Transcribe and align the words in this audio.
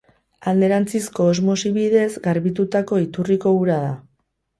Alderantzizko 0.51 1.27
osmosi 1.33 1.71
bidez 1.75 2.07
garbitutako 2.29 2.99
iturriko 3.03 3.53
ura 3.59 3.77
da. 3.85 3.93